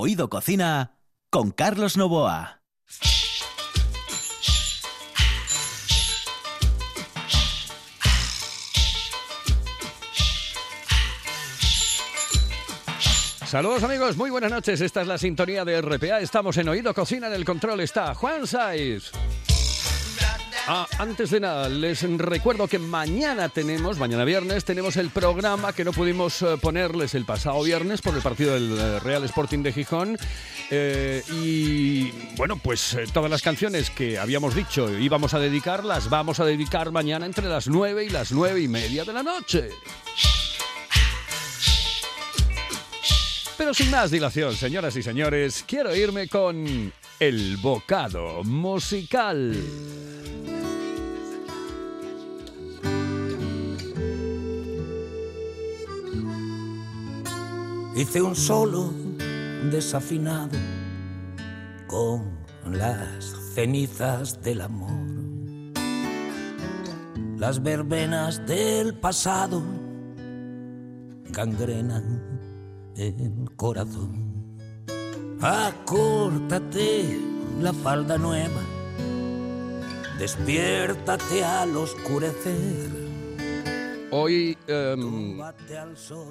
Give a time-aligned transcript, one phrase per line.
[0.00, 0.96] Oído Cocina
[1.28, 2.62] con Carlos Novoa.
[13.44, 14.80] Saludos amigos, muy buenas noches.
[14.80, 16.20] Esta es la sintonía de RPA.
[16.20, 17.26] Estamos en Oído Cocina.
[17.26, 19.12] En el control está Juan Saiz.
[20.68, 25.84] Ah, antes de nada, les recuerdo que mañana tenemos, mañana viernes, tenemos el programa que
[25.84, 29.72] no pudimos eh, ponerles el pasado viernes por el partido del eh, Real Sporting de
[29.72, 30.16] Gijón.
[30.70, 36.38] Eh, y bueno, pues todas las canciones que habíamos dicho íbamos a dedicar, las vamos
[36.38, 39.70] a dedicar mañana entre las 9 y las 9 y media de la noche.
[43.58, 49.56] Pero sin más dilación, señoras y señores, quiero irme con el bocado musical.
[57.94, 58.90] Hice un solo
[59.70, 60.58] desafinado
[61.86, 64.90] con las cenizas del amor.
[67.38, 69.62] Las verbenas del pasado
[71.30, 72.22] gangrenan
[72.96, 74.56] el corazón.
[75.40, 77.20] Acórtate
[77.60, 78.60] la falda nueva,
[80.18, 83.11] despiértate al oscurecer.
[84.14, 85.40] Hoy um,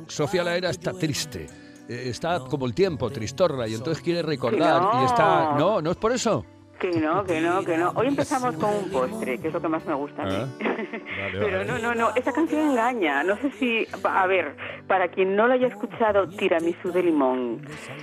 [0.07, 1.47] Sofía Laera está triste.
[1.89, 4.81] Eh, está como el tiempo, tristorra, y entonces quiere recordar.
[4.81, 5.01] No.
[5.01, 5.55] Y está.
[5.57, 6.45] No, no es por eso.
[6.81, 7.91] Que no, que no, que no.
[7.95, 10.33] Hoy empezamos con un postre, que es lo que más me gusta a mí.
[10.35, 11.65] Ah, Pero vale.
[11.65, 13.23] no, no, no, esa canción engaña.
[13.23, 14.55] No sé si, a ver,
[14.87, 17.61] para quien no lo haya escuchado, Tiramisú de limón.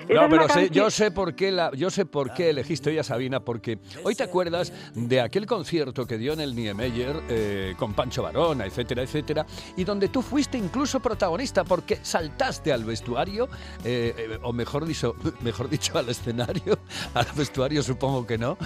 [0.09, 2.99] Esa No, pero sé- yo sé por qué la, yo sé por qué elegiste hoy
[2.99, 7.75] a Sabina, porque hoy te acuerdas de aquel concierto que dio en el Niemeyer eh,
[7.79, 9.45] con Pancho Varona, etcétera, etcétera,
[9.77, 13.49] y donde tú fuiste incluso protagonista porque saltaste al vestuario,
[13.85, 16.79] eh, eh, o mejor dicho, mejor dicho al escenario,
[17.15, 18.57] al vestuario supongo que no,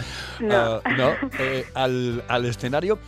[0.41, 0.81] No.
[0.85, 2.99] Ah, no, eh, al, al escenario.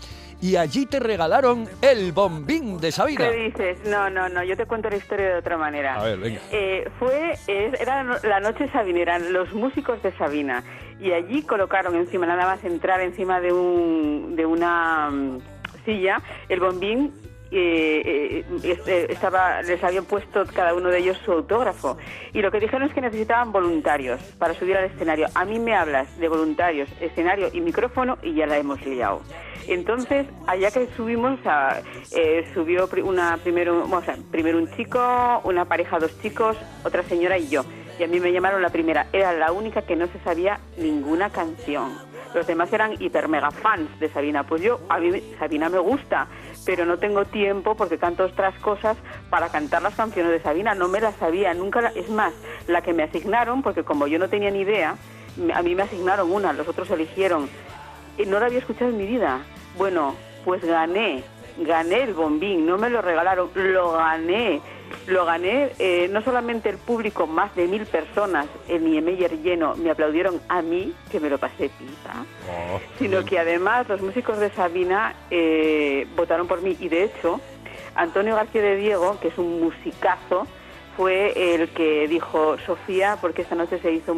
[0.40, 3.30] Y allí te regalaron el bombín de Sabina.
[3.30, 3.78] ¿Qué dices?
[3.86, 5.94] No, no, no, yo te cuento la historia de otra manera.
[5.94, 6.40] A ver, venga.
[6.52, 10.62] Eh, fue, era la noche sabinera, los músicos de Sabina,
[11.00, 15.38] y allí colocaron encima, nada más entrar encima de, un, de una mm,
[15.86, 17.12] silla, el bombín.
[17.56, 18.44] Eh,
[18.86, 21.96] eh, estaba, les habían puesto cada uno de ellos su autógrafo
[22.32, 25.26] y lo que dijeron es que necesitaban voluntarios para subir al escenario.
[25.34, 29.22] A mí me hablas de voluntarios, escenario y micrófono y ya la hemos liado.
[29.66, 31.80] Entonces, allá que subimos, a-
[32.14, 37.38] eh, subió una primero, o sea, primero un chico, una pareja, dos chicos, otra señora
[37.38, 37.64] y yo.
[37.98, 39.06] Y a mí me llamaron la primera.
[39.12, 41.92] Era la única que no se sabía ninguna canción.
[42.34, 44.44] Los demás eran hiper mega fans de Sabina.
[44.44, 46.26] Pues yo, a mí Sabina me gusta,
[46.66, 48.96] pero no tengo tiempo porque canto otras cosas
[49.30, 50.74] para cantar las canciones de Sabina.
[50.74, 51.92] No me las sabía, nunca.
[51.94, 52.34] es más,
[52.66, 54.96] la que me asignaron, porque como yo no tenía ni idea,
[55.54, 57.48] a mí me asignaron una, los otros eligieron.
[58.26, 59.40] No la había escuchado en mi vida.
[59.76, 60.14] Bueno,
[60.44, 61.24] pues gané,
[61.58, 64.60] gané el bombín, no me lo regalaron, lo gané.
[65.06, 69.90] Lo gané, eh, no solamente el público, más de mil personas, el Niemeyer lleno, me
[69.90, 74.50] aplaudieron a mí, que me lo pasé pipa, Oh, sino que además los músicos de
[74.50, 77.40] Sabina eh, votaron por mí y de hecho
[77.96, 80.46] Antonio García de Diego, que es un musicazo,
[80.96, 84.14] fue el que dijo Sofía, porque esta noche se hizo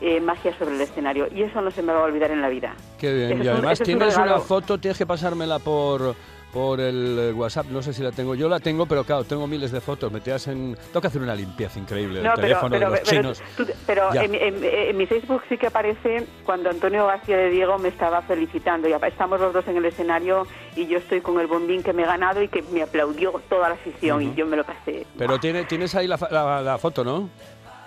[0.00, 2.48] eh, magia sobre el escenario y eso no se me va a olvidar en la
[2.48, 2.74] vida.
[2.98, 3.38] Qué bien.
[3.38, 6.14] Y un- además un tienes una foto, tienes que pasármela por
[6.52, 8.34] por el eh, WhatsApp, no sé si la tengo.
[8.34, 10.74] Yo la tengo, pero claro, tengo miles de fotos metidas en...
[10.88, 13.42] Tengo que hacer una limpieza increíble del teléfono de los pero, chinos.
[13.56, 14.24] tú- pero Ya.
[14.24, 17.88] en, mi- en- en mi Facebook sí que aparece cuando Antonio García de Diego me
[17.88, 18.88] estaba felicitando.
[18.88, 21.92] Y apa- estamos los dos en el escenario y yo estoy con el bombín que
[21.92, 25.06] me he ganado y que me aplaudió toda la afición y yo me lo pasé.
[25.16, 27.28] Pero tiene, tienes ahí la, la- la foto, ¿no?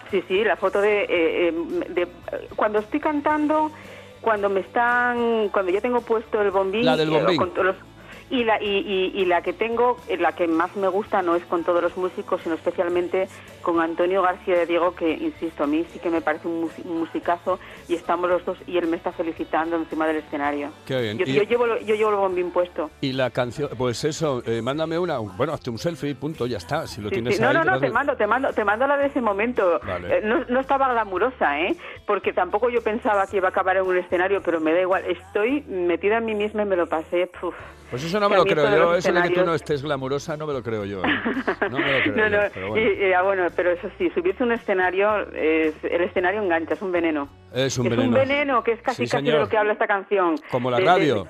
[0.09, 1.52] Sí, sí, la foto de, eh,
[1.90, 2.07] de-
[2.56, 3.72] cuando estoy cantando,
[4.22, 7.52] cuando me están, cuando ya tengo puesto el bombín, La del eh, bombín.
[7.62, 7.75] los-
[8.34, 11.36] y la y, y- y la que tengo, eh, la que más me gusta no
[11.36, 13.28] es con todos los músicos, sino especialmente
[13.62, 16.80] con Antonio García de Diego, que insisto, a mí sí que me parece un, mus-
[16.84, 20.70] un musicazo y estamos los dos y él me está felicitando encima del escenario.
[20.85, 21.18] Qué bien.
[21.20, 22.90] Yo, yo llevo, yo llevo el bombín puesto.
[23.02, 26.88] Y la canción, pues eso, eh, mándame una, bueno, hazte un selfie, punto, ya está.
[26.88, 27.41] Si lo Sí, tienes sí.
[27.41, 29.79] No, ahí, no, no, te a- mando, te mando, te mando la de ese momento.
[29.86, 30.18] Vale.
[30.18, 31.76] Eh, no, no estaba glamurosa, ¿eh?
[32.08, 35.03] Porque tampoco yo pensaba que iba a acabar en un escenario, pero me da igual.
[35.06, 37.28] Estoy metida en mí misma y me lo pasé.
[37.40, 37.53] puf.
[37.90, 40.47] Pues eso no me lo creo yo, eso de que tú no estés glamurosa, no
[40.47, 40.99] me lo creo yo.
[41.03, 41.08] ¿eh?
[41.70, 42.91] No me lo creo No, yo, pero bueno.
[42.91, 46.81] y- y, ah, bueno, pero eso sí, subirse un escenario, es, el escenario engancha, es
[46.81, 47.29] un veneno.
[47.53, 48.09] Es un es veneno.
[48.09, 50.35] un veneno, que es casi Sí, casi de lo que habla esta canción.
[50.49, 51.28] Como la De- de- radio.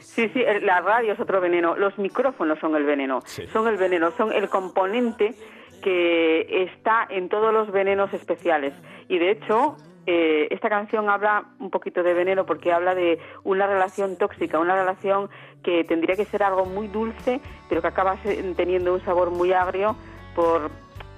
[0.00, 1.76] Sí, sí, la radio es otro veneno.
[1.76, 3.20] Los micrófonos son el veneno.
[3.26, 3.46] Sí.
[3.48, 5.34] Son el veneno, son el componente
[5.82, 8.72] que está en todos los venenos especiales.
[9.08, 9.76] Y de hecho,
[10.06, 14.76] eh, esta canción habla un poquito de veneno porque habla de una relación tóxica, una
[14.76, 15.28] relación
[15.62, 18.16] que tendría que ser algo muy dulce, pero que acaba
[18.56, 19.96] teniendo un sabor muy agrio
[20.34, 20.70] por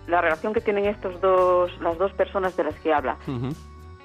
[0.07, 3.19] la relación que tienen estos dos, las dos personas de las que habla.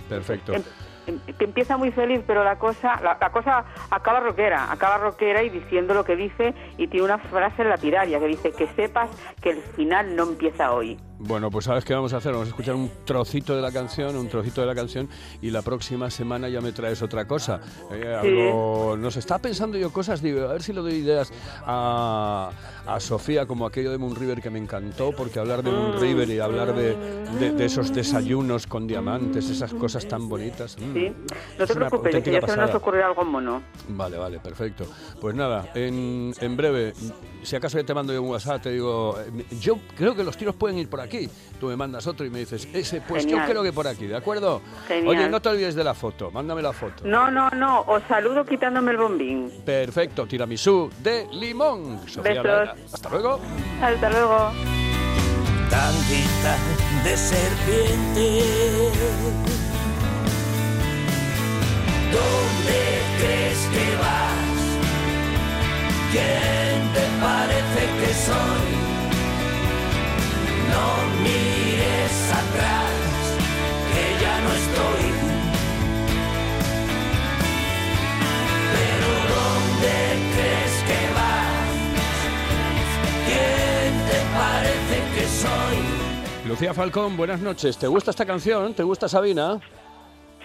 [0.10, 0.54] Perfecto.
[0.54, 0.64] Em-
[1.08, 5.44] em- que empieza muy feliz, pero la cosa, la, la cosa acaba rockera, acaba rockera
[5.44, 9.10] y diciendo lo que dice y tiene una frase lapidaria que dice que sepas
[9.42, 10.98] que el final no empieza hoy.
[11.20, 12.34] Bueno, pues ¿sabes qué vamos a hacer?
[12.34, 15.08] Vamos a escuchar un trocito de la canción, un trocito de la canción
[15.42, 17.62] y la próxima semana ya me traes otra cosa.
[17.94, 21.32] Eh, algo- Nos está pensando yo cosas, digo, a ver si le doy ideas
[21.66, 22.52] a,
[22.86, 26.30] a Sofía, como aquello de Moon River que me encantó, porque hablar de Moon River
[26.30, 26.96] y hablar de,
[27.40, 30.76] de- de esos desayunos con diamantes, esas cosas tan bonitas.
[30.78, 31.14] mm, ¿sí?
[31.60, 32.78] No te preocupes, que ya se nos pasada.
[32.78, 33.62] ocurrirá algo mono.
[33.88, 34.86] Vale, vale, perfecto.
[35.22, 36.94] Pues nada, en, en breve,
[37.44, 40.36] si acaso ya te mando yo un WhatsApp, te digo, eh, yo creo que los
[40.36, 41.30] tiros pueden ir por aquí.
[41.60, 43.50] Tú me mandas otro y me dices, ese, pues yo Genial.
[43.50, 44.62] creo que por aquí, ¿de acuerdo?
[44.88, 45.08] Genial.
[45.16, 47.06] Oye, no te olvides de la foto, mándame la foto.
[47.06, 49.52] No, no, no, os saludo quitándome el bombín.
[49.66, 52.00] Perfecto, tiramisú de limón.
[52.08, 52.46] Sofía Besos.
[52.46, 53.40] Lara, Hasta luego.
[53.82, 54.52] Hasta luego.
[55.70, 56.58] tanguita
[57.06, 58.44] de serpiente.
[62.12, 62.80] ¿Dónde
[63.20, 64.60] crees que vas?
[66.12, 68.93] ¿Quién te parece que soy?
[70.74, 70.86] No
[71.24, 72.94] mires atrás,
[73.94, 75.06] que ya no estoy.
[78.74, 79.96] Pero ¿dónde
[80.34, 81.74] crees que vas?
[83.28, 85.78] ¿Quién te parece que soy?
[86.50, 87.78] Lucía Falcón, buenas noches.
[87.78, 88.74] ¿Te gusta esta canción?
[88.74, 89.60] ¿Te gusta Sabina?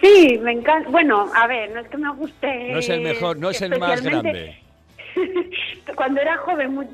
[0.00, 0.88] Sí, me encanta.
[0.90, 2.72] Bueno, a ver, no es que me guste.
[2.72, 4.56] No es el mejor, no es el más grande.
[5.96, 6.86] Cuando era joven, muy-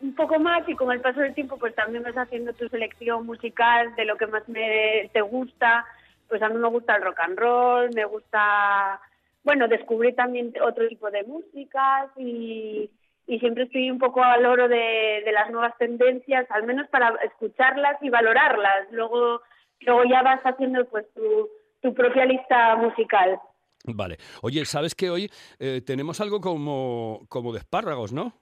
[0.00, 3.26] un poco más, y con el paso del tiempo, pues también vas haciendo tu selección
[3.26, 5.84] musical de lo que más me, te gusta.
[6.28, 9.00] Pues a mí me gusta el rock and roll, me gusta.
[9.42, 12.90] Bueno, descubrí también otro tipo de músicas y,
[13.26, 17.14] y siempre estoy un poco al oro de, de las nuevas tendencias, al menos para
[17.24, 18.92] escucharlas y valorarlas.
[18.92, 19.42] Luego,
[19.80, 21.48] luego ya vas haciendo pues tu,
[21.82, 23.40] tu propia lista musical.
[23.84, 24.18] Vale.
[24.42, 28.34] Oye, ¿sabes que hoy eh, tenemos algo como, como de espárragos, no?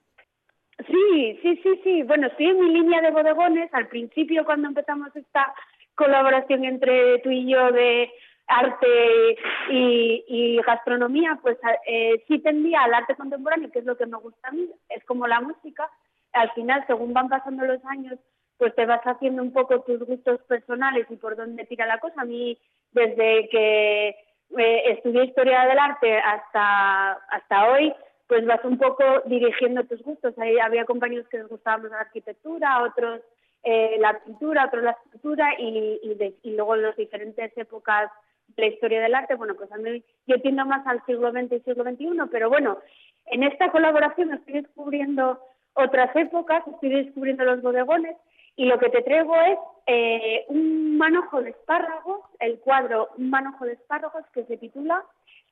[0.87, 2.03] Sí, sí, sí, sí.
[2.03, 3.73] Bueno, estoy en mi línea de bodegones.
[3.73, 5.53] Al principio, cuando empezamos esta
[5.95, 8.09] colaboración entre tú y yo de
[8.47, 9.37] arte
[9.69, 14.47] y, gastronomía, pues eh, sí tendía al arte contemporáneo, que es lo que me gusta
[14.47, 15.89] a mí, es como la música.
[16.33, 18.19] Al final, según van pasando los años,
[18.57, 22.21] pues te vas haciendo un poco tus gustos personales y por dónde tira la cosa.
[22.21, 22.57] A mí,
[22.91, 27.93] desde que eh, estudié historia del arte hasta, hasta hoy,
[28.29, 30.35] pues vas un poco dirigiendo tus gustos.
[30.37, 33.21] Había compañeros que les gustaba más la arquitectura, otros
[33.63, 38.11] eh, la pintura, otros la escultura y, y, de- luego las diferentes épocas
[38.55, 39.33] de la historia del arte.
[39.33, 42.77] Bueno, pues a mí yo tiendo más al siglo XX y siglo XXI, pero bueno,
[43.25, 45.39] en esta colaboración estoy descubriendo
[45.73, 48.15] otras épocas, estoy descubriendo los bodegones
[48.55, 53.65] y lo que te traigo es eh, un manojo de espárragos, el cuadro Un manojo
[53.65, 55.03] de espárragos que se titula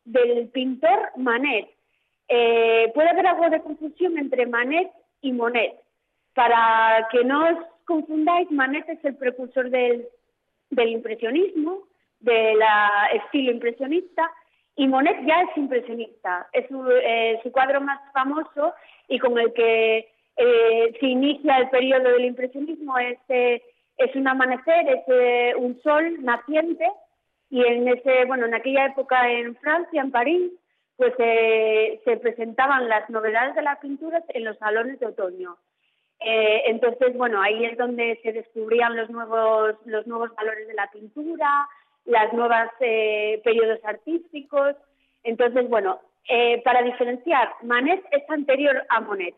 [0.06, 1.70] del pintor Manet.
[2.30, 4.92] Eh, puede haber algo de confusión entre Manet
[5.22, 5.76] y Monet.
[6.34, 10.08] Para que no os confundáis, Manet es el precursor del,
[10.70, 11.84] impresionismo,
[12.20, 12.60] del
[13.14, 14.30] estilo impresionista,
[14.76, 16.48] y Monet ya es impresionista.
[16.54, 18.74] Es su, eh, cuadro más famoso
[19.08, 22.98] y con el que eh, se inicia el periodo del impresionismo.
[23.00, 26.88] Es, es un amanecer, es un sol naciente,
[27.50, 30.52] y en ese, bueno, en aquella época en Francia, en París,
[30.98, 35.56] pues eh, se presentaban las novedades de la pintura en los salones de otoño.
[36.20, 40.90] Eh, entonces, bueno, ahí es donde se descubrían los nuevos, los nuevos valores de la
[40.90, 41.70] pintura,
[42.06, 44.76] las nuevas eh, periodos artísticos.
[45.24, 46.00] Entonces, bueno,
[46.66, 49.36] para diferenciar, Manet es anterior a Monet.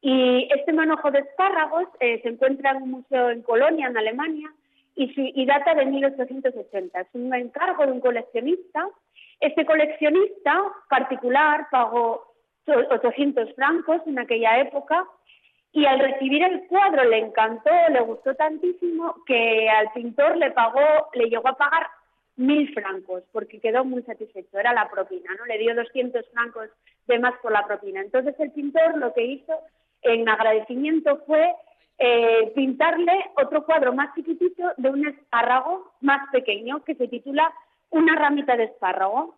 [0.00, 4.52] Y este manojo de espárragos se encuentra en un museo en Colonia, en Alemania,
[4.96, 7.00] y, y data de 1880.
[7.00, 8.88] Es un encargo de un coleccionista.
[9.40, 12.34] Este coleccionista particular pagó
[12.66, 15.06] 800 francos en aquella época
[15.72, 20.80] y al recibir el cuadro le encantó, le gustó tantísimo que al pintor le pagó,
[21.14, 21.86] le llegó a pagar
[22.36, 25.44] mil francos porque quedó muy satisfecho, era la propina, ¿no?
[25.46, 26.70] Le dio 200 francos
[27.06, 28.00] de más por la propina.
[28.00, 29.52] Entonces el pintor lo que hizo
[30.02, 31.54] en agradecimiento fue
[31.98, 37.52] eh, pintarle otro cuadro más chiquitito de un espárrago más pequeño que se titula
[37.90, 39.34] Una ramita de espárrago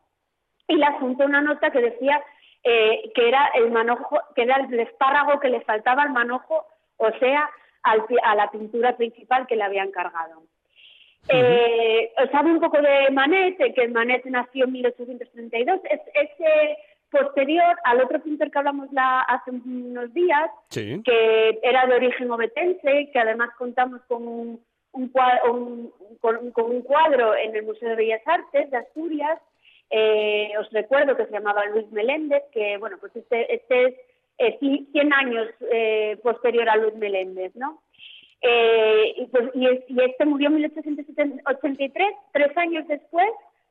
[0.66, 2.22] y le adjuntó una nota que decía
[2.64, 7.10] eh, que era el manojo, que era el espárrago que le faltaba al manojo, o
[7.18, 7.48] sea,
[7.82, 10.42] al a la pintura principal que le habían cargado.
[11.28, 15.80] Eh, sabe un poco de Manet, que Manet nació en 1832.
[15.84, 16.76] Es, es eh,
[17.10, 21.02] posterior al otro pintor que hablamos la, hace unos días, Sí.
[21.04, 25.12] que era de origen obetense, que además contamos con un, un
[25.50, 29.38] un- con, con un cuadro en el Museo de Bellas Artes de Asturias.
[29.90, 33.94] Eh, os recuerdo que se llamaba Luis Meléndez, que bueno, pues este, este es
[34.38, 37.82] eh, ci- 100 años eh, posterior a Luis Meléndez, ¿no?
[38.40, 43.26] Eh, y, pues, y, es- y este murió en 1883, tres años después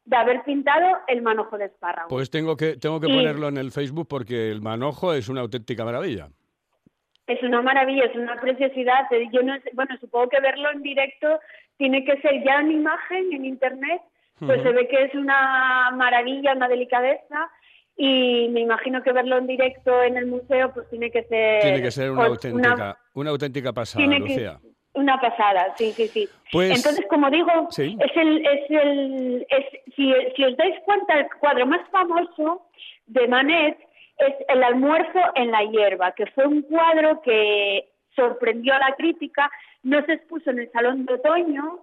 [0.06, 2.10] de haber pintado el manojo de espárrago.
[2.10, 5.42] Pues tengo que, tengo que Y- ponerlo en el Facebook porque el manojo es una
[5.42, 6.30] auténtica maravilla.
[7.28, 9.12] Es una maravilla, es una preciosidad.
[9.12, 11.40] Eh, Yo no sé- bueno, supongo que verlo en directo
[11.78, 14.02] tiene que ser ya en imagen, en internet,
[14.40, 17.50] pues se ve que es una maravilla, una delicadeza.
[17.98, 21.62] Y me imagino que verlo en directo en el museo, pues tiene que ser.
[21.62, 24.60] Tiene que ser una auténtica, una auténtica pasada, tiene que- Lucía.
[24.94, 26.28] Una pasada, sí, sí, sí.
[26.52, 27.98] Pues- Entonces, como digo, Sí.
[28.00, 29.66] es el, es el, es,
[29.96, 32.68] si, si os dais cuenta, el cuadro más famoso
[33.06, 33.78] de Manet
[34.18, 39.50] es El almuerzo en la hierba, que fue un cuadro que sorprendió a la crítica,
[39.84, 41.82] no se expuso en el Salón de Otoño,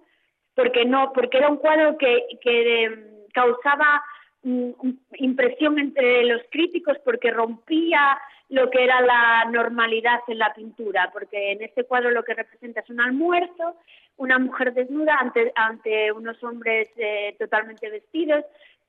[0.53, 4.03] porque no, porque era un cuadro que, que eh, causaba
[4.43, 4.69] mm,
[5.17, 8.17] impresión entre los críticos porque rompía
[8.49, 12.81] lo que era la normalidad en la pintura, porque en este cuadro lo que representa
[12.81, 13.75] es un almuerzo,
[14.17, 18.45] una mujer desnuda ante, ante unos hombres eh, totalmente vestidos.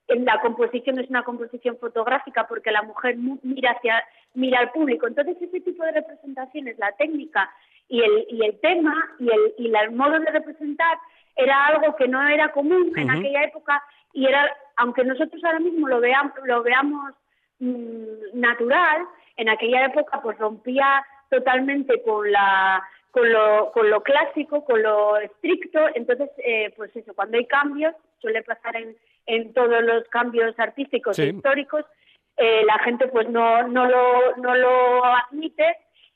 [0.08, 4.02] En la composición es una composición fotográfica porque la mujer mu- mira hacia
[4.34, 5.06] mira al público.
[5.06, 7.50] Entonces ese tipo de representaciones, la técnica
[7.88, 10.96] y el, y el tema y el, y el modo de representar
[11.34, 13.82] era algo que no era común en aquella época
[14.12, 17.12] y era, aunque nosotros ahora mismo lo veamos, lo veamos
[17.58, 19.02] mm, natural,
[19.36, 25.16] en aquella época pues rompía totalmente con la con lo, con lo clásico, con lo
[25.16, 28.94] estricto, entonces eh, pues eso, cuando hay cambios, suele pasar en,
[29.26, 31.22] en todos los cambios artísticos Sí.
[31.22, 31.84] e históricos,
[32.36, 35.64] eh, la gente pues no, no lo, no lo admite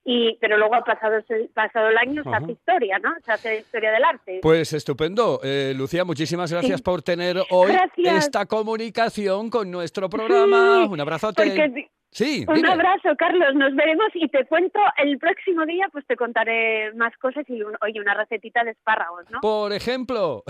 [0.04, 1.16] y pero luego ha pasado
[1.54, 3.10] pasado el año se hace historia, ¿no?
[3.24, 4.38] Se hace historia del arte.
[4.42, 5.40] Pues estupendo.
[5.42, 6.82] Eh, Lucía, muchísimas gracias Sí.
[6.82, 8.24] por tener hoy Gracias.
[8.26, 10.84] esta comunicación con nuestro programa.
[10.86, 11.42] Sí, Un abrazote.
[11.44, 12.68] porque- Sí, Un dime.
[12.72, 13.54] abrazo, Carlos.
[13.54, 17.76] Nos veremos y te cuento el próximo día, pues te contaré más cosas y, un-
[17.82, 19.40] oye, una recetita de espárragos, ¿no?
[19.40, 20.42] Por ejemplo.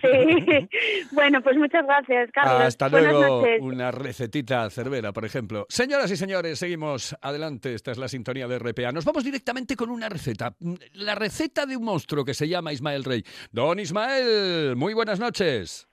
[0.00, 0.68] Sí.
[1.12, 2.62] bueno, pues muchas gracias, Carlos.
[2.62, 3.40] Hasta Buenas luego.
[3.42, 3.60] noches.
[3.60, 5.66] Una recetita cervera, por ejemplo.
[5.68, 7.74] Señoras y señores, seguimos adelante.
[7.74, 8.92] Esta es la sintonía de RPA.
[8.92, 10.54] Nos vamos directamente con una receta.
[10.94, 13.22] La receta de un monstruo que se llama Ismael Rey.
[13.52, 15.89] Don Ismael, muy buenas noches.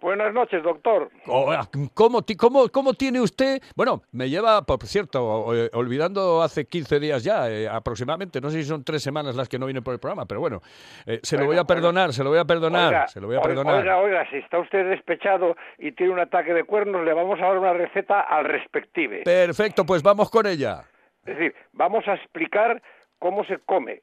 [0.00, 1.10] Buenas noches, doctor.
[1.26, 1.52] Oh,
[1.92, 3.60] ¿Cómo, ti- cómo, cómo tiene usted?
[3.74, 5.24] Bueno, me lleva, por cierto,
[5.72, 9.58] olvidando hace 15 días ya, eh, aproximadamente, no sé si son tres semanas las que
[9.58, 10.60] no vine por el programa, pero bueno,
[11.04, 13.36] eh, se lo voy a perdonar, se lo voy a perdonar, Oiga, se lo voy
[13.36, 13.80] a perdonar.
[13.80, 17.46] Oiga, oiga, si está usted despechado y tiene un ataque de cuernos, le vamos a
[17.46, 19.22] dar una receta al respective.
[19.24, 20.84] Perfecto, pues vamos con ella.
[21.26, 22.80] Es decir, vamos a explicar
[23.18, 24.00] cómo se come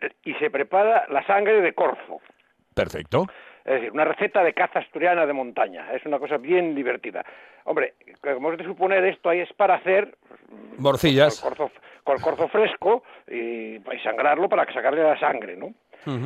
[0.00, 2.20] eh, y se prepara la sangre de corzo.
[2.74, 3.26] Perfecto.
[3.64, 5.90] Es decir, una receta de caza asturiana de montaña.
[5.94, 7.24] Es una cosa bien divertida.
[7.64, 10.14] Hombre, como es de suponer, esto ahí es para hacer
[10.78, 11.40] Morcillas.
[11.40, 11.70] con corzo,
[12.02, 15.72] con corzo fresco y, y sangrarlo para sacarle la sangre, ¿no?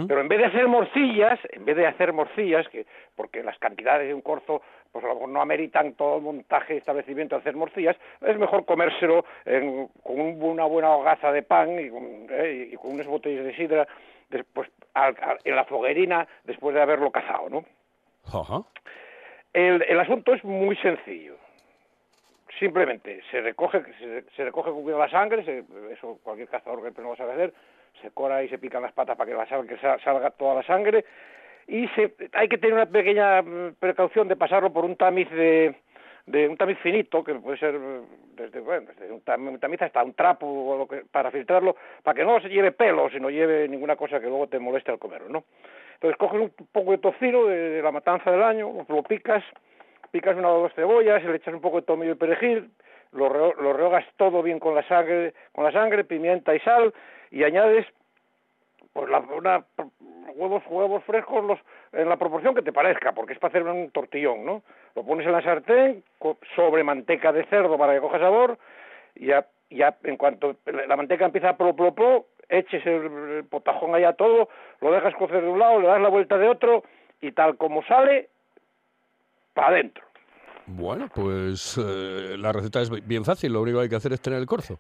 [0.08, 4.08] Pero en vez de hacer morcillas, en vez de hacer morcillas, que porque las cantidades
[4.08, 7.40] de un corzo pues a lo mejor no ameritan todo el montaje y establecimiento de
[7.42, 12.02] hacer morcillas, es mejor comérselo en- con un- una buena hogaza de pan y con,
[12.30, 13.86] eh, y con unas botellas de sidra
[14.30, 17.64] después al- al- en la foguerina después de haberlo cazado, ¿no?
[18.26, 18.62] Ajá.
[19.52, 21.36] El, el asunto es muy sencillo.
[22.58, 27.00] Simplemente se recoge, se, se recoge con cuidado la sangre, se- eso cualquier cazador que
[27.02, 27.54] no va a saber hacer,
[28.02, 31.04] se cora y se pican las patas para que la sa- salga toda la sangre
[31.66, 35.76] y se, hay que tener una pequeña mm, precaución de pasarlo por un tamiz de,
[36.30, 38.00] de un tamiz finito que puede ser eh,
[38.36, 41.76] desde, bueno, desde un, tam- un tamiz hasta un trapo o lo que, para filtrarlo
[42.02, 44.90] para que no se lleve pelo y no lleve ninguna cosa que luego te moleste
[44.90, 45.44] al comerlo, ¿no?
[45.94, 49.42] Entonces coges un poco de tocino de, la matanza del año, lo picas,
[50.12, 52.70] picas una o dos cebollas, le echas un poco de tomillo y perejil,
[53.12, 56.92] lo, reo- lo rehogas todo bien con la sangre, con la sangre, pimienta y sal,
[57.30, 57.86] y añades
[58.92, 59.64] pues la, una,
[60.34, 61.58] huevos huevos frescos los,
[61.92, 64.62] en la proporción que te parezca, porque es para hacer un tortillón, ¿no?
[64.94, 66.02] Lo pones en la sartén
[66.54, 68.58] sobre manteca de cerdo para que coja sabor,
[69.14, 73.04] y ya, ya en cuanto la manteca empieza a plo, eches el,
[73.38, 74.48] el potajón allá todo,
[74.80, 76.84] lo dejas cocer de un lado, le das la vuelta de otro,
[77.20, 78.28] y tal como sale,
[79.54, 80.04] para adentro.
[80.66, 84.20] Bueno, pues eh, la receta es bien fácil, lo único que hay que hacer es
[84.20, 84.78] tener el corzo.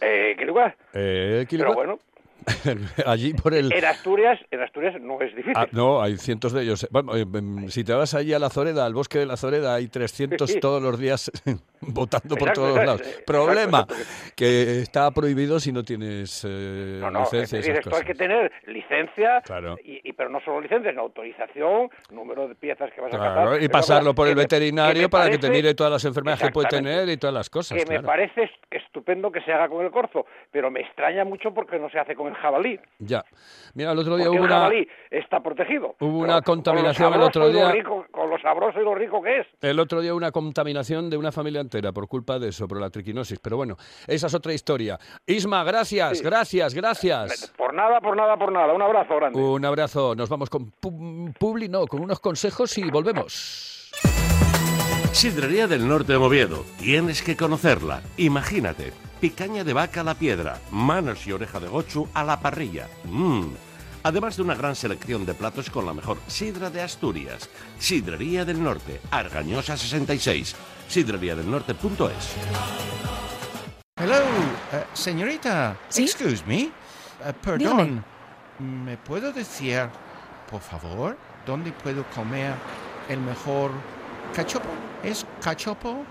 [0.00, 0.76] Eh, ¿qué lugar?
[0.94, 1.98] Eh, Pero bueno,
[3.06, 3.72] allí por el...
[3.72, 5.54] En Asturias, en Asturias no es difícil.
[5.56, 6.86] Ah, no, hay cientos de ellos.
[6.90, 9.74] Bueno, eh, em, si te vas allí a la Zoreda, al bosque de la Zoreda,
[9.74, 11.30] hay 300 todos los días
[11.94, 13.00] votando por Exacto, todos exacto, lados.
[13.06, 14.04] exacto, Problema, exacto.
[14.36, 18.02] que está prohibido si no tienes eh, No, no, licencia es decir, esas esto cosas.
[18.06, 19.76] hay que tener licencia, Claro.
[19.84, 23.50] y, y- pero no solo licencia, sino autorización, número de piezas que vas a Claro,
[23.50, 23.62] cazar.
[23.62, 26.04] y pasarlo por el que me- veterinario me para que te parece- mire todas las
[26.04, 27.78] enfermedades que puede tener y todas las cosas.
[27.78, 28.02] que claro.
[28.02, 31.78] me parece est- estupendo que se haga con el corzo, pero me extraña mucho porque
[31.78, 32.78] no se hace con el jabalí.
[32.98, 33.24] Ya.
[33.74, 35.94] Mira, el otro día Porque hubo el una, jabalí está protegido.
[36.00, 37.70] hubo una con contaminación el otro día.
[37.72, 39.46] rico- con lo sabroso y lo rico que es.
[39.62, 42.90] El otro día una contaminación de una familia entera por culpa de eso, por la
[42.90, 43.38] triquinosis.
[43.38, 43.76] Pero bueno,
[44.08, 44.98] esa es otra historia.
[45.24, 46.24] Isma, gracias, Sí.
[46.24, 47.52] gracias, gracias.
[47.56, 48.72] Por nada, por nada, por nada.
[48.74, 49.38] Un abrazo grande.
[49.40, 50.14] Un abrazo.
[50.16, 53.90] Nos vamos con pu- Publi, no, con unos consejos y volvemos.
[55.12, 56.64] Sidrería del Norte de Oviedo.
[56.78, 58.02] Tienes que conocerla.
[58.16, 58.92] Imagínate.
[59.20, 62.88] Picaña de vaca a la piedra, manos y oreja de gochu a la parrilla.
[63.04, 63.44] Mmm.
[64.02, 67.48] Además de una gran selección de platos con la mejor sidra de Asturias.
[67.78, 70.56] Sidrería del Norte, Argañosa 66.
[70.88, 72.34] Sidreriadelnorte.es.
[73.96, 74.14] Hello,
[74.72, 75.76] eh, señorita.
[75.88, 76.04] ¿Sí?
[76.04, 76.62] Excuse me.
[76.62, 76.72] Eh,
[77.42, 78.02] perdón.
[78.58, 79.88] ¿Me puedo decir,
[80.50, 81.16] por favor,
[81.46, 82.54] dónde puedo comer
[83.08, 83.70] el mejor
[84.34, 84.68] cachopo?
[85.02, 86.04] ¿Es cachopo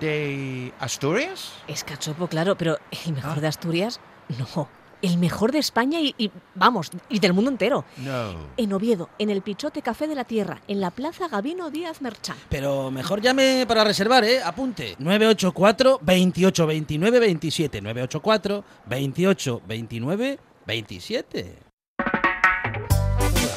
[0.00, 1.52] de Asturias?
[1.68, 3.40] Es cachopo, claro, pero el mejor Ah.
[3.40, 4.00] de Asturias,
[4.38, 4.68] no.
[5.02, 7.84] El mejor de España y, y, vamos, y del mundo entero.
[7.98, 8.34] No.
[8.56, 12.36] En Oviedo, en el Pichote Café de la Tierra, en la Plaza Gabino Díaz Merchán.
[12.48, 14.42] Pero mejor llame para reservar, ¿eh?
[14.42, 14.96] Apunte.
[14.98, 17.80] 984 28 29 27.
[17.82, 21.58] 984 28 29 27.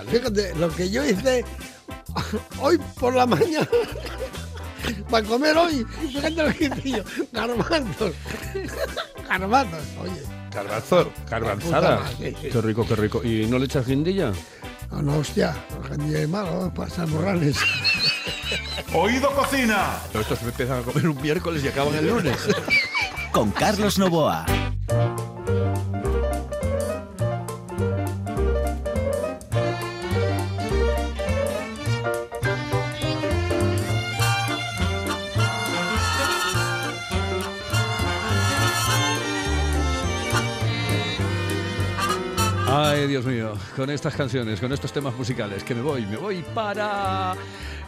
[0.10, 1.46] Fíjate, lo que yo hice
[2.60, 3.68] hoy por la mañana
[5.10, 8.14] para comer hoy, fíjate lo que hice yo, garbanzos,
[9.28, 10.39] garbanzos, oye.
[10.64, 11.98] Garbanzo, garbanzada.
[11.98, 12.50] Puta madre, sí.
[12.50, 13.24] Qué rico, qué rico.
[13.24, 14.34] ¿Y no le echas guindilla?
[14.92, 15.56] No, no, hostia,
[15.92, 17.58] el es malo, pasar morrales.
[18.94, 20.00] Oído Cocina.
[20.14, 22.38] Estos empiezan a comer un miércoles y acaban el lunes.
[23.32, 24.46] Con Carlos Novoa.
[43.10, 47.34] Dios mío, con estas canciones, con estos temas musicales, que me voy, me voy para,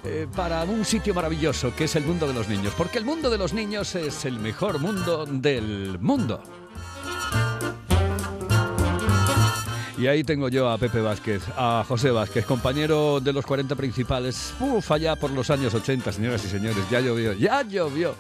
[0.03, 3.29] eh, para un sitio maravilloso, que es el mundo de los niños, porque el mundo
[3.29, 6.41] de los niños es el mejor mundo del mundo.
[10.01, 14.51] Y ahí tengo yo a Pepe Vázquez, a José Vázquez, compañero de los 40 principales,
[14.59, 18.15] uf, allá por los años 80, señoras y señores, ya llovió, ya llovió.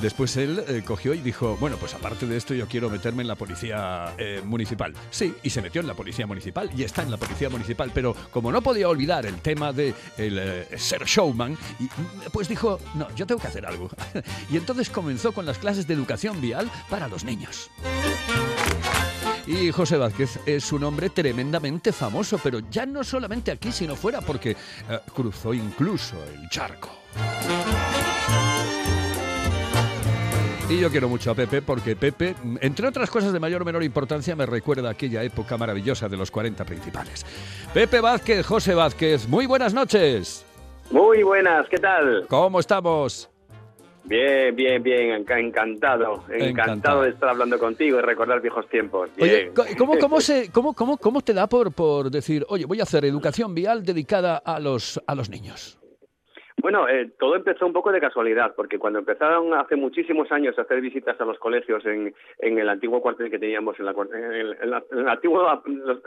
[0.00, 3.26] Después él eh, cogió y dijo, bueno, pues aparte de esto yo quiero meterme en
[3.26, 4.94] la policía eh, municipal.
[5.10, 8.14] Sí, y se metió en la policía municipal y está en la policía municipal, pero
[8.30, 11.88] como no podía olvidar el tema de el, eh, ser showman, y,
[12.30, 13.90] pues dijo, no, yo tengo que hacer algo.
[14.48, 17.68] y entonces comenzó con las clases de educación vial para los niños.
[19.46, 24.20] Y José Vázquez es un hombre tremendamente famoso, pero ya no solamente aquí, sino fuera,
[24.20, 24.56] porque eh,
[25.14, 26.90] cruzó incluso el charco.
[30.68, 33.84] Y yo quiero mucho a Pepe porque Pepe, entre otras cosas de mayor o menor
[33.84, 37.24] importancia, me recuerda aquella época maravillosa de los 40 principales.
[37.72, 40.44] Pepe Vázquez, José Vázquez, muy buenas noches.
[40.90, 42.26] Muy buenas, ¿qué tal?
[42.28, 43.30] ¿Cómo estamos?
[44.08, 47.02] Bien, bien, bien, enca- encantado, encantado, Encantado.
[47.02, 49.10] de estar hablando contigo y recordar viejos tiempos.
[49.20, 49.76] Oye, Bien.
[49.76, 53.04] ¿cómo, cómo, se, cómo, cómo, ¿cómo te da por, por decir, oye, voy a hacer
[53.04, 55.78] educación vial dedicada a los, a los niños?
[56.62, 60.62] Bueno, eh, todo empezó un poco de casualidad, porque cuando empezaron hace muchísimos años a
[60.62, 64.70] hacer visitas a los colegios en, en el antiguo cuartel que teníamos, en, la, en
[64.70, 65.62] la- en el antiguo,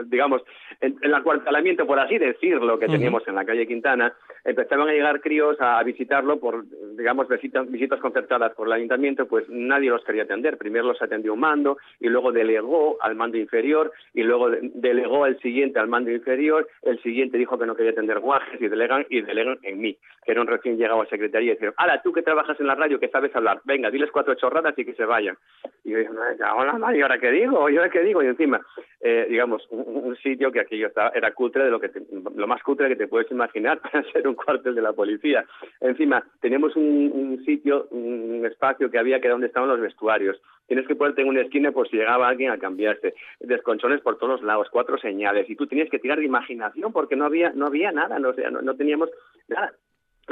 [0.06, 0.42] digamos,
[0.82, 5.22] en, el acuartelamiento, por así decirlo, que teníamos en la calle Quintana, empezaban a llegar
[5.22, 10.58] críos a, visitarlo por, digamos, visitas, concertadas por el ayuntamiento, pues nadie los quería atender.
[10.58, 15.24] Primero los atendió un mando y luego delegó al mando inferior y luego de- delegó
[15.26, 19.06] al siguiente al mando inferior, el siguiente dijo que no quería atender guajes y delegan
[19.10, 22.22] y delegan en mí, que era recién llegado a secretaría y dijeron, ala, tú que
[22.22, 25.38] trabajas en la radio, que sabes hablar, venga, diles cuatro chorradas y que se vayan.
[25.84, 27.70] Y yo dije, "No, ya, hola, ¿y ahora qué digo?
[27.70, 28.22] ¿Y ahora qué digo?
[28.24, 28.60] Y encima,
[29.02, 32.02] eh, digamos, un, un sitio que aquello estaba, era cutre de lo que te-
[32.36, 35.46] lo más cutre que te puedes imaginar para ser un cuartel de la policía.
[35.82, 40.40] Encima, tenemos un, sitio, un espacio que había que era donde estaban los vestuarios.
[40.68, 43.16] Tienes que ponerte en una esquina por si llegaba alguien a cambiarse.
[43.40, 45.50] Desconchones por todos lados, cuatro señales.
[45.50, 48.76] Y tú tenías que tirar de imaginación porque no había, no había nada, no, no
[48.76, 49.10] teníamos
[49.48, 49.74] nada.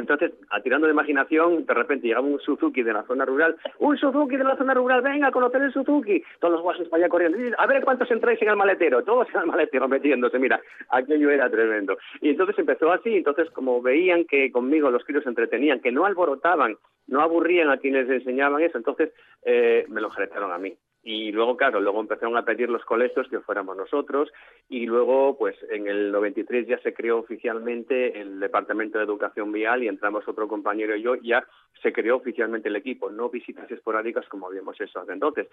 [0.02, 3.56] Entonces, atirando de imaginación, de repente llegaba un Suzuki de la zona rural.
[3.80, 5.02] ¡Un Suzuki de la zona rural!
[5.02, 6.24] ¡Venga, a conocer el Suzuki!
[6.40, 7.38] Todos los guasos para allá corriendo.
[7.58, 9.04] A ver cuántos entráis en el maletero.
[9.04, 10.40] Todos en el maletero metiéndose.
[10.40, 11.98] Mira, aquello era tremendo.
[12.22, 13.16] Y entonces empezó así.
[13.16, 17.78] Entonces, como veían que conmigo los críos se entretenían, que no alborotaban, no aburrían a
[17.78, 19.12] quienes enseñaban eso, entonces
[19.44, 20.78] eh, me lo jeretaron a mí.
[21.10, 24.30] Y luego, claro, luego empezaron a pedir los colegios que fuéramos nosotros
[24.68, 29.84] y luego, pues en el 93 ya se creó oficialmente el Departamento de Educación Vial
[29.84, 31.48] y entramos otro compañero y yo, ya
[31.82, 35.48] se creó oficialmente el equipo, no visitas esporádicas como habíamos hecho hasta entonces.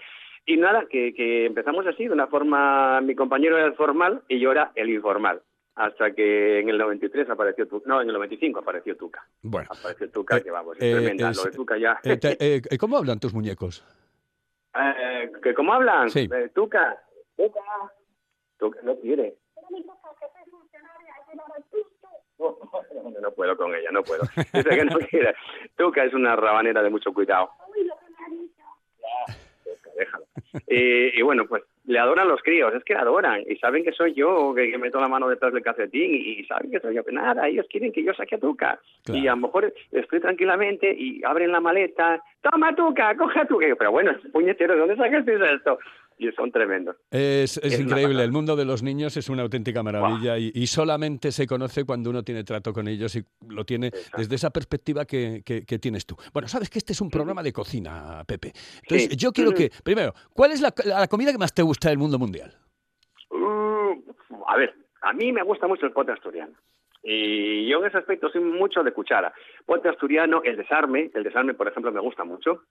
[0.45, 4.40] Y nada, que, que empezamos así, de una forma, mi compañero era el formal y
[4.40, 5.40] yo era el informal
[5.77, 9.25] hasta que en el 93 apareció Tuca, no, en el 95 apareció Tuca.
[9.43, 9.69] Bueno.
[9.71, 12.01] Apareció Tuca, que vamos, es eh, tremenda, es- lo de Tuca ya.
[12.03, 13.85] Eh, eh, eh, ¿Cómo hablan tus muñecos?
[14.76, 16.10] Eh, ¿que ¿Cómo hablan?
[16.10, 16.28] Sí.
[16.32, 17.00] Eh, Tuca,
[17.37, 17.60] Tuca,
[18.58, 19.37] Tuca, no quiere.
[22.38, 22.58] No,
[23.20, 24.22] no puedo con ella, no puedo.
[24.52, 25.34] Dice que no quiere.
[25.76, 27.50] Tuca es una rabanera de mucho cuidado.
[29.64, 30.26] Tuca, déjalo.
[30.66, 33.92] Y, y bueno, pues le adoran los críos, es que le adoran y saben que
[33.92, 36.94] soy yo, que, que meto la mano detrás del calcetín y, y saben que soy
[36.94, 37.05] yo.
[37.05, 38.81] Que nada, ellos quieren que yo saque a Tuca.
[39.07, 43.66] Y a lo mejor estoy tranquilamente y abren la maleta, toma Tuca, coge a Tuca.
[43.66, 45.79] Y yo, Pero bueno, puñetero, ¿de dónde sacaste esto?
[46.16, 46.96] Y son tremendos.
[47.11, 51.33] Es, es increíble, el mundo de los niños es una auténtica maravilla y, y solamente
[51.33, 55.42] se conoce cuando uno tiene trato con ellos y lo tiene desde esa perspectiva que,
[55.44, 56.16] que- que tienes tú.
[56.33, 58.53] Bueno, sabes que este es un programa de cocina, Pepe.
[58.83, 59.16] Entonces, Sí.
[59.16, 62.18] yo quiero que, primero, ¿cuál es la, la comida que más te gusta del mundo
[62.18, 62.55] mundial?
[63.31, 63.94] Uh,
[64.46, 66.55] a ver, a mí me gusta mucho el pote asturiano.
[67.03, 69.35] Y yo en ese aspecto soy mucho de cuchara.
[69.66, 72.62] Pote asturiano, el desarme, el desarme, por ejemplo, me gusta mucho.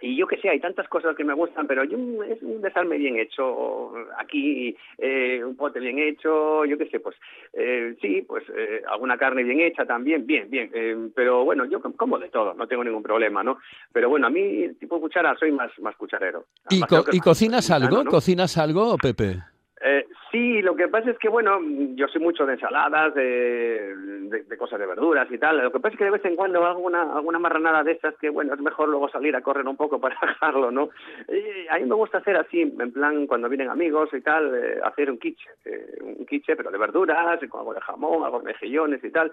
[0.00, 2.98] Y yo que sé, hay tantas cosas que me gustan, pero yo es un desarme
[2.98, 7.16] bien hecho, aquí eh, un pote bien hecho, yo qué sé, pues
[7.52, 10.70] eh, sí, pues eh, alguna carne bien hecha también, bien, bien.
[10.72, 13.58] eh, pero bueno, yo com- como de todo, no tengo ningún problema, ¿no?
[13.92, 16.44] Pero bueno, a mí, tipo cuchara, soy más, más cucharero.
[16.70, 18.04] ¿Y, co- que cocinas algo?
[18.04, 19.38] ¿Cocinas algo, Pepe?
[19.80, 21.60] Eh, sí, lo que pasa es que, bueno,
[21.94, 25.58] yo soy mucho de ensaladas, de, de- de cosas de verduras y tal.
[25.62, 28.16] Lo que pasa es que de vez en cuando hago una, alguna marranada de estas
[28.18, 30.90] que, bueno, es mejor luego salir a correr un poco para dejarlo, ¿no?
[31.28, 34.80] Y a mí me gusta hacer así, en plan, cuando vienen amigos y tal, eh,
[34.82, 38.46] hacer un quiche, eh, un quiche, pero de verduras, con algo de jamón, algo de
[38.46, 39.30] mejillones y tal.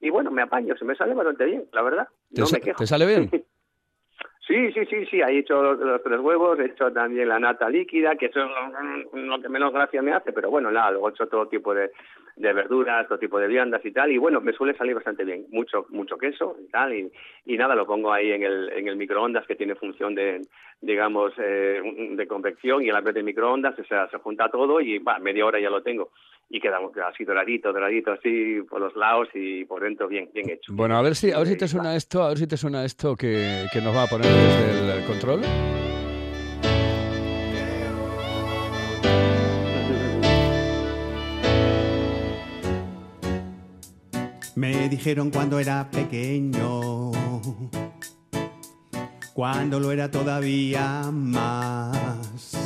[0.00, 2.08] Y bueno, me apaño, se me sale bastante bien, la verdad.
[2.34, 2.78] ¿Te, No me quejo.
[2.78, 3.30] te sale bien?
[4.46, 8.14] Sí, sí, sí, sí, he hecho los, tres huevos, he hecho también la nata líquida,
[8.14, 11.26] que eso es lo, que menos gracia me hace, pero bueno, nada, luego he hecho
[11.28, 11.90] todo tipo de,
[12.36, 15.46] de verduras, todo tipo de viandas y tal, y bueno, me suele salir bastante bien,
[15.48, 17.10] mucho mucho queso y tal, y,
[17.46, 20.42] y nada, lo pongo ahí en el, en el microondas que tiene función de,
[20.82, 21.80] digamos, eh,
[22.10, 25.46] de convección y el abrir de microondas, o sea, se junta todo y va, media
[25.46, 26.10] hora ya lo tengo,
[26.48, 26.78] y queda
[27.08, 30.72] así doradito, doradito, así por los lados y por dentro bien, bien hecho.
[30.72, 32.84] Bueno, a ver si, a ver si te suena esto, a ver si te suena
[32.84, 35.40] esto que, que nos va a poner desde el control.
[44.56, 47.10] Me dijeron cuando era pequeño,
[49.34, 52.63] cuando lo era todavía más.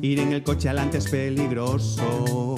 [0.00, 2.56] Ir en el coche adelante es peligroso.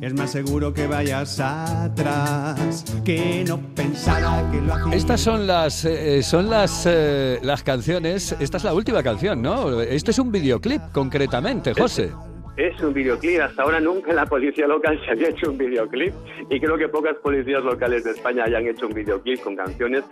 [0.00, 4.94] Es más seguro que vayas atrás, que no pensara que lo hacía.
[4.94, 8.34] Estas son las eh, son las eh, las canciones.
[8.38, 9.80] Esta es la última canción, ¿no?
[9.80, 12.12] Esto es un videoclip, concretamente, José.
[12.58, 13.40] Es un videoclip.
[13.40, 16.12] Hasta ahora nunca la policía local se había hecho un videoclip
[16.50, 20.02] y creo que pocas policías locales de España hayan hecho un videoclip con canciones.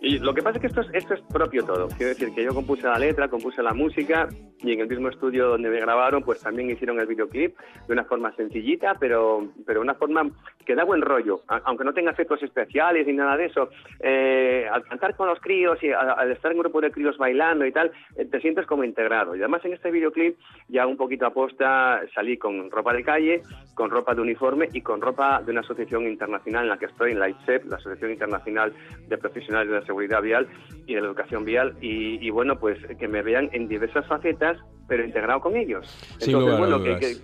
[0.00, 1.88] Y lo que pasa es que esto es, esto es propio todo.
[1.88, 4.28] Quiero decir que yo compuse la letra, compuse la música
[4.60, 7.56] y en el mismo estudio donde me grabaron pues también hicieron el videoclip
[7.88, 10.30] de una forma sencillita, pero, pero una forma
[10.64, 11.40] que da buen rollo.
[11.48, 15.82] Aunque no tenga efectos especiales ni nada de eso, eh, al cantar con los críos
[15.82, 18.66] y al, al estar en un grupo de críos bailando y tal, eh, te sientes
[18.66, 19.34] como integrado.
[19.34, 20.36] Y además en este videoclip
[20.68, 21.71] ya un poquito aposta
[22.14, 23.42] salí con ropa de calle,
[23.74, 27.12] con ropa de uniforme y con ropa de una asociación internacional en la que estoy,
[27.12, 28.72] en la ISEP, la Asociación Internacional
[29.08, 30.46] de Profesionales de la Seguridad Vial
[30.86, 31.74] y de la Educación Vial.
[31.80, 34.58] Y, y bueno, pues que me vean en diversas facetas,
[34.88, 35.86] pero integrado con ellos.
[36.18, 37.16] Sin lugar a bueno, que-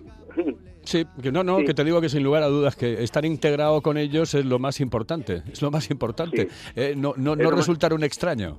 [0.84, 1.64] Sí, que no, no, Sí.
[1.66, 4.58] que te digo que sin lugar a dudas que estar integrado con ellos es lo
[4.58, 6.48] más importante, es lo más importante.
[6.76, 8.58] Eh, no no, no más- resultar un extraño.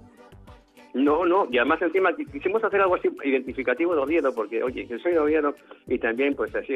[0.94, 4.88] No, no, y además encima qui- quisimos hacer algo así identificativo de Oviedo, porque, oye,
[4.88, 5.54] que soy de Oviedo
[5.88, 6.74] y también, pues así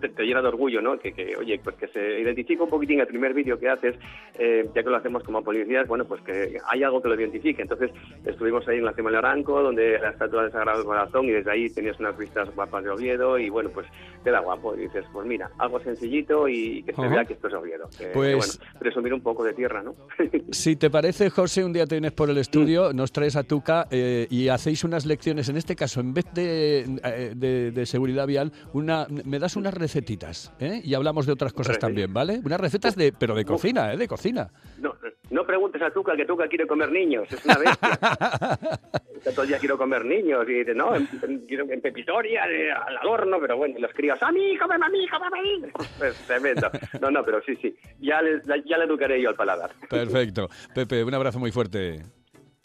[0.00, 0.98] te, te llena de orgullo, ¿no?
[0.98, 3.96] Que, que, oye, pues que se identifique un poquitín el primer vídeo que haces,
[4.38, 7.60] eh, ya que lo hacemos como policías, bueno, pues que hay algo que lo identifique.
[7.62, 7.90] Entonces
[8.24, 11.50] estuvimos ahí en la Cima del Aranco, donde la estatua del Sagrado Corazón, y desde
[11.50, 13.86] ahí tenías unas vistas guapas de Oviedo, y bueno, pues
[14.22, 14.76] queda guapo.
[14.76, 17.10] Y dices, pues mira, algo sencillito y que se Ajá.
[17.10, 17.88] vea que esto es Oviedo.
[17.98, 19.94] Que, que, Pues- bueno, presumir un poco de tierra, ¿no?
[20.52, 23.42] Si te parece, José, un día te vienes por el estudio, nos traes a
[23.90, 25.48] Eh, y hacéis unas lecciones.
[25.48, 29.74] En este caso, en vez de, eh, de- de seguridad vial, una, me das unas
[29.74, 30.80] recetitas ¿eh?
[30.84, 32.40] y hablamos de otras cosas también, ¿vale?
[32.44, 33.96] Unas recetas de, pero de cocina, ¿eh?
[33.96, 34.48] De cocina.
[34.78, 34.94] No,
[35.30, 37.98] no preguntes a Tuca, que Tuca quiere comer niños, es una bestia.
[39.34, 43.38] Todo el día quiero comer niños, y no, en, en, quiero- en pepitoria, al horno,
[43.40, 45.72] pero bueno, y los críos, a mí, cómeme a mí, cómeme a mí.
[45.98, 46.70] Pues tremendo.
[47.00, 49.72] No, no, pero sí, sí, ya le, ya le educaré yo al paladar.
[49.90, 50.48] Perfecto.
[50.74, 52.02] Pepe, un abrazo muy fuerte.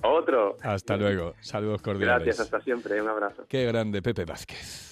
[0.04, 0.58] Otro.
[0.62, 1.36] Hasta luego.
[1.40, 2.26] Saludos cordiales.
[2.26, 3.46] Gracias, hasta siempre, un abrazo.
[3.48, 4.92] Qué grande, Pepe Vázquez.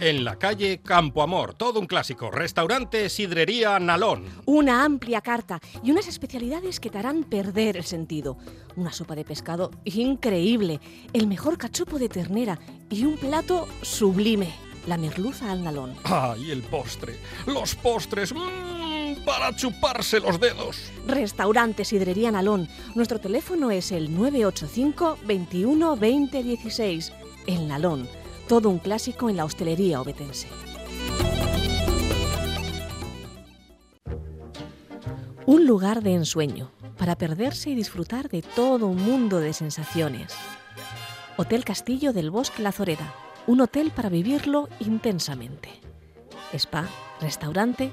[0.00, 2.30] En la calle Campo Amor, todo un clásico.
[2.30, 4.26] Restaurante Sidrería Nalón.
[4.44, 8.38] Una amplia carta y unas especialidades que te harán perder el sentido.
[8.76, 10.78] Una sopa de pescado increíble,
[11.12, 14.54] el mejor cachopo de ternera y un plato sublime,
[14.86, 15.94] la merluza al nalón.
[16.04, 17.16] ¡Ay, el postre!
[17.46, 18.32] ¡Los postres!
[18.32, 18.97] ¡Mmm!
[19.24, 20.90] Para chuparse los dedos.
[21.06, 22.68] Restaurante Sidrería Nalón.
[22.94, 27.12] Nuestro teléfono es el 985 21 20 16.
[27.46, 28.08] El Nalón.
[28.48, 30.48] Todo un clásico en la hostelería obetense.
[35.46, 40.34] Un lugar de ensueño para perderse y disfrutar de todo un mundo de sensaciones.
[41.36, 43.14] Hotel Castillo del Bosque La Zoreda.
[43.46, 45.70] Un hotel para vivirlo intensamente.
[46.52, 46.88] Spa,
[47.20, 47.92] restaurante,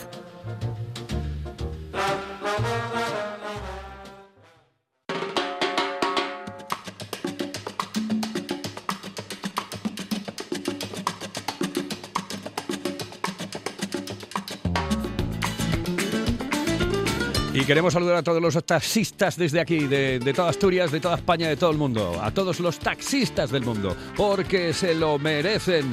[17.71, 21.47] Queremos saludar a todos los taxistas desde aquí, de, de toda Asturias, de toda España,
[21.47, 22.19] de todo el mundo.
[22.21, 25.85] A todos los taxistas del mundo, porque se lo merecen.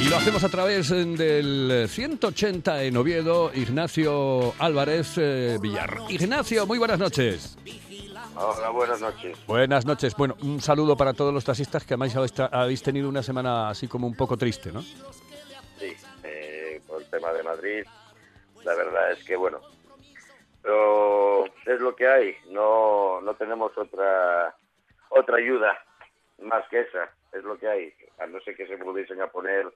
[0.00, 5.98] Y lo hacemos a través eh, del 180 en Oviedo, Ignacio Álvarez eh, Villar.
[6.08, 7.58] Ignacio, muy buenas noches.
[8.34, 9.36] Hola, buenas noches.
[9.46, 10.16] Buenas noches.
[10.16, 12.16] Bueno, un saludo para todos los taxistas que además
[12.50, 14.80] habéis, tenido una semana así como un poco triste, ¿no?
[14.80, 17.84] Sí, eh, por el tema de Madrid,
[18.64, 19.60] la verdad es que, bueno,
[20.62, 22.36] pero es lo que hay.
[22.48, 24.54] No, no tenemos otra
[25.10, 25.78] otra ayuda
[26.42, 27.10] más que esa.
[27.32, 27.94] Es lo que hay.
[28.18, 29.66] A no ser que se pudiesen a poner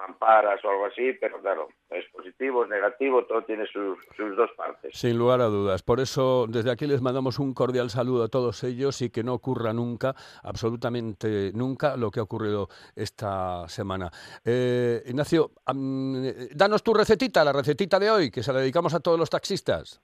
[0.00, 4.50] mamparas o algo así, pero claro, es positivo, es negativo, todo tiene sus, sus dos
[4.56, 4.96] partes.
[4.96, 5.82] Sin lugar a dudas.
[5.82, 9.34] Por eso, desde aquí les mandamos un cordial saludo a todos ellos y que no
[9.34, 14.10] ocurra nunca, absolutamente nunca, lo que ha ocurrido esta semana.
[14.44, 19.00] Eh, Ignacio, eh, danos tu recetita, la recetita de hoy, que se la dedicamos a
[19.00, 20.00] todos los taxistas.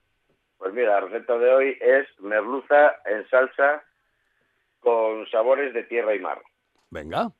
[0.57, 3.83] Pues mira, la receta de hoy es merluza en salsa
[4.79, 6.41] con sabores de tierra y mar.
[6.89, 7.31] Venga.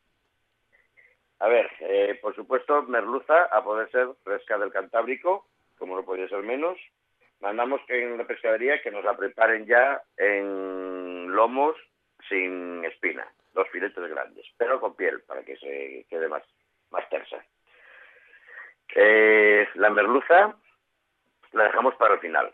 [1.39, 5.47] A ver, eh, por supuesto, merluza a poder ser fresca del Cantábrico,
[5.77, 6.77] como no podía ser menos.
[7.39, 11.75] Mandamos que en una pescadería que nos la preparen ya en lomos
[12.27, 16.43] sin espina, dos filetes grandes, pero con piel para que se quede más,
[16.89, 17.43] más tersa.
[18.95, 20.55] Eh, la merluza
[21.51, 22.51] la dejamos para el final.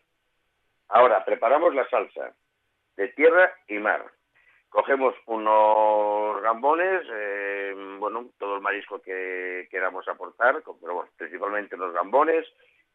[0.89, 2.35] Ahora, preparamos la salsa
[2.97, 4.05] de tierra y mar.
[4.73, 12.43] Cogemos unos gambones, eh, bueno, todo el marisco que queramos aportar, pero principalmente los gambones,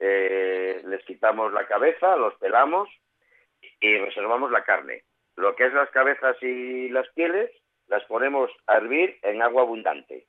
[0.00, 2.88] eh, les quitamos la cabeza, los pelamos
[3.80, 5.04] y reservamos la carne.
[5.36, 7.48] Lo que es las cabezas y las pieles,
[7.86, 10.26] las ponemos a hervir en agua abundante.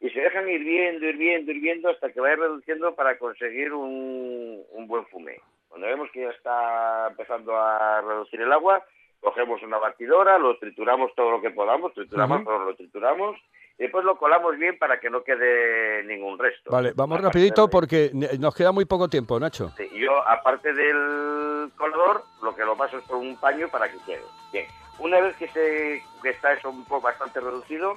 [0.00, 5.06] Y se dejan hirviendo, hirviendo, hirviendo hasta que vaya reduciendo para conseguir un, un buen
[5.06, 5.38] fumé.
[5.68, 8.84] Cuando vemos que ya está empezando a reducir el agua,
[9.22, 13.38] cogemos una batidora, lo trituramos todo lo que podamos, trituramos, pero lo trituramos,
[13.78, 16.70] y después lo colamos bien para que no quede ningún resto.
[16.70, 19.70] Vale, vamos Aparte rapidito de- porque nos queda muy poco tiempo, Nacho.
[19.76, 23.96] Sí, yo, aparte del colador, lo que lo paso es por un paño para que
[24.04, 24.22] quede.
[24.52, 24.66] Bien,
[24.98, 27.94] una vez que, se, que está eso un poco bastante reducido,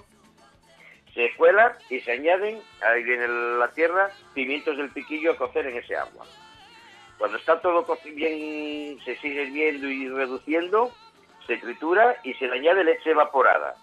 [1.13, 5.77] se cuela y se añaden, ahí viene la tierra, pimientos del piquillo a cocer en
[5.77, 6.25] ese agua.
[7.17, 10.91] Cuando está todo bien, se sigue hirviendo y reduciendo,
[11.47, 13.75] se tritura y se le añade leche evaporada.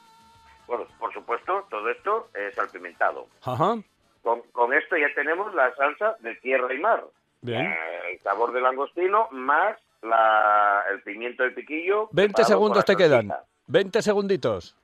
[0.66, 3.27] Bueno, por supuesto, todo esto es salpimentado.
[3.44, 3.77] Ajá.
[4.22, 7.03] Con, con esto ya tenemos la salsa de tierra y mar.
[7.40, 7.62] Bien.
[7.66, 12.09] Eh, el sabor del langostino más la- el pimiento del piquillo.
[12.12, 13.29] 20 preparado segundos te quedan.
[13.29, 13.44] salsita.
[13.66, 14.77] 20 segunditos.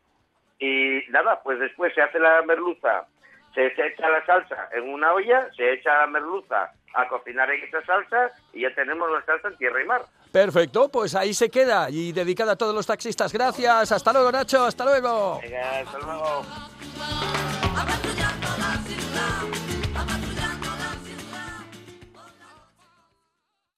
[0.58, 3.06] Y nada, pues después se hace la merluza,
[3.54, 7.64] se, se echa la salsa en una olla, se echa la merluza a cocinar en
[7.64, 10.02] esa salsa y ya tenemos la salsa en tierra y mar.
[10.32, 13.32] Perfecto, pues ahí se queda y dedicada a todos los taxistas.
[13.32, 15.40] Gracias, hasta luego Nacho, hasta luego.
[15.40, 16.44] Hasta luego.